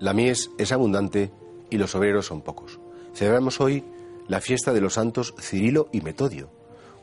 [0.00, 1.30] La mies es abundante
[1.68, 2.80] y los obreros son pocos.
[3.14, 3.84] Celebramos hoy
[4.28, 6.48] la fiesta de los santos Cirilo y Metodio,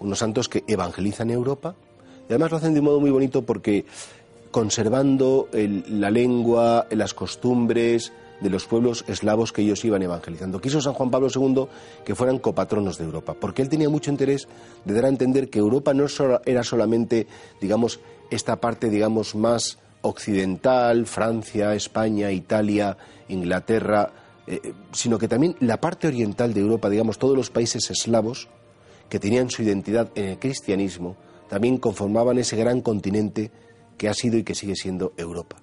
[0.00, 1.76] unos santos que evangelizan Europa
[2.26, 3.84] y además lo hacen de un modo muy bonito porque
[4.50, 10.58] conservando la lengua, las costumbres de los pueblos eslavos que ellos iban evangelizando.
[10.58, 11.66] Quiso San Juan Pablo II
[12.02, 14.48] que fueran copatronos de Europa, porque él tenía mucho interés
[14.86, 16.06] de dar a entender que Europa no
[16.46, 17.26] era solamente,
[17.60, 18.00] digamos,
[18.30, 22.96] esta parte, digamos, más occidental, Francia, España, Italia,
[23.28, 24.12] Inglaterra,
[24.46, 28.48] eh, sino que también la parte oriental de Europa, digamos, todos los países eslavos
[29.08, 31.16] que tenían su identidad en el cristianismo,
[31.48, 33.50] también conformaban ese gran continente
[33.96, 35.56] que ha sido y que sigue siendo Europa.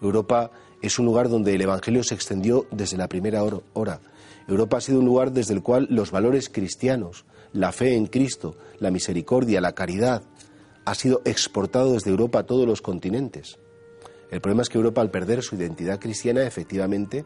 [0.00, 0.50] Europa
[0.82, 4.00] es un lugar donde el Evangelio se extendió desde la primera hora.
[4.46, 8.56] Europa ha sido un lugar desde el cual los valores cristianos, la fe en Cristo,
[8.78, 10.22] la misericordia, la caridad,
[10.84, 13.58] ha sido exportado desde Europa a todos los continentes.
[14.34, 17.24] El problema es que Europa, al perder su identidad cristiana, efectivamente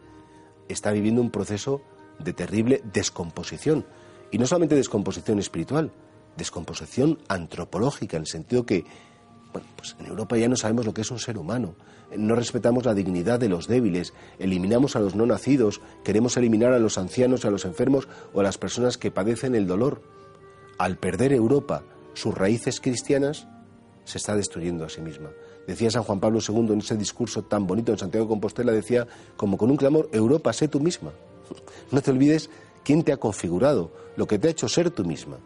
[0.67, 1.81] está viviendo un proceso
[2.19, 3.83] de terrible descomposición.
[4.29, 5.91] Y no solamente descomposición espiritual,
[6.37, 8.85] descomposición antropológica, en el sentido que,
[9.51, 11.73] bueno, pues en Europa ya no sabemos lo que es un ser humano,
[12.15, 16.79] no respetamos la dignidad de los débiles, eliminamos a los no nacidos, queremos eliminar a
[16.79, 20.03] los ancianos, a los enfermos o a las personas que padecen el dolor.
[20.77, 21.81] Al perder Europa
[22.13, 23.47] sus raíces cristianas,
[24.03, 25.31] se está destruyendo a sí misma.
[25.69, 29.05] Decía San Juan Pablo II en ese discurso tan bonito en Santiago de Compostela, decía,
[29.37, 31.11] como con un clamor, Europa, sé tú misma.
[31.91, 32.49] No te olvides
[32.83, 35.37] quién te ha configurado, lo que te ha hecho ser tú misma.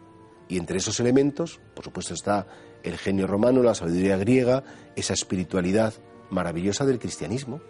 [0.48, 2.46] Y entre esos elementos, por supuesto, está
[2.82, 4.64] el genio romano, la sabiduría griega,
[4.96, 5.92] esa espiritualidad
[6.30, 7.60] maravillosa del cristianismo.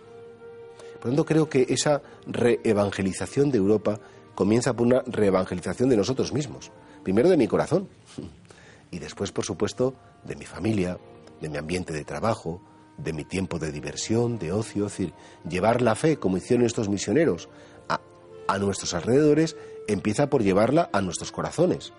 [1.01, 3.99] Por lo tanto, creo que esa reevangelización de Europa
[4.37, 6.71] comienza por una reevangelización de nosotros mismos.
[7.03, 7.89] Primero de mi corazón
[8.93, 10.99] y después, por supuesto, de mi familia,
[11.45, 12.63] de mi ambiente de trabajo,
[12.97, 15.13] de mi tiempo de diversión, de ocio, es decir,
[15.47, 17.51] llevar la fe, como hicieron estos misioneros,
[17.87, 18.01] a,
[18.49, 19.57] a nuestros alrededores,
[19.87, 21.93] empieza por llevarla a nuestros corazones,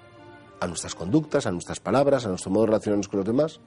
[0.60, 3.60] a nuestras conductas, a nuestras palabras, a nuestro modo de relacionarnos con los demás.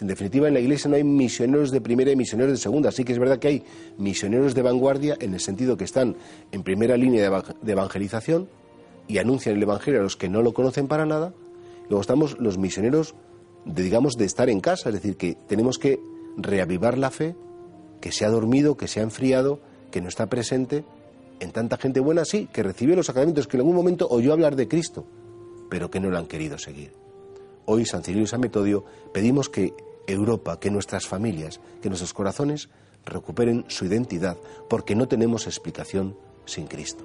[0.00, 2.90] En definitiva, en la Iglesia no hay misioneros de primera y misioneros de segunda.
[2.90, 3.64] Sí que es verdad que hay
[3.98, 6.16] misioneros de vanguardia en el sentido que están
[6.50, 7.28] en primera línea
[7.60, 8.48] de evangelización
[9.06, 11.34] y anuncian el Evangelio a los que no lo conocen para nada.
[11.90, 13.14] Luego estamos los misioneros
[13.64, 16.00] de, digamos, de estar en casa, es decir, que tenemos que
[16.36, 17.34] reavivar la fe
[18.00, 19.60] que se ha dormido, que se ha enfriado,
[19.90, 20.84] que no está presente
[21.40, 24.56] en tanta gente buena, sí, que recibió los sacramentos, que en algún momento oyó hablar
[24.56, 25.04] de Cristo,
[25.68, 26.92] pero que no lo han querido seguir.
[27.66, 29.74] Hoy, San Cirilo y San Metodio, pedimos que
[30.06, 32.68] Europa, que nuestras familias, que nuestros corazones
[33.04, 34.36] recuperen su identidad,
[34.68, 37.04] porque no tenemos explicación sin Cristo.